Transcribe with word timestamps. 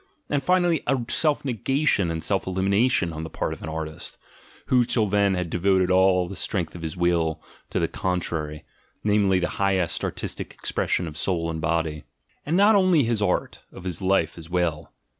And 0.31 0.41
finally 0.41 0.81
a 0.87 0.97
self 1.09 1.45
negation 1.45 2.09
and 2.09 2.23
self 2.23 2.47
elimination 2.47 3.13
on 3.13 3.23
the 3.23 3.29
part 3.29 3.53
of 3.53 3.61
an 3.61 3.69
artist, 3.69 4.17
who 4.65 4.83
till 4.83 5.05
then 5.05 5.35
had 5.35 5.47
devoted 5.51 5.91
all 5.91 6.27
the 6.27 6.35
strength 6.35 6.73
of 6.73 6.81
his 6.81 6.97
will 6.97 7.39
to 7.69 7.77
the 7.79 7.87
contrary, 7.87 8.63
namely, 9.03 9.37
the 9.37 9.47
highest 9.61 10.03
artistic 10.03 10.55
expres 10.55 10.89
sion 10.89 11.07
of 11.07 11.19
soul 11.19 11.51
and 11.51 11.61
body. 11.61 12.03
And 12.47 12.57
not 12.57 12.73
only 12.73 13.03
his 13.03 13.21
art; 13.21 13.61
of 13.71 13.83
his 13.83 14.01
life 14.01 14.39
as 14.39 14.49
well. 14.49 14.91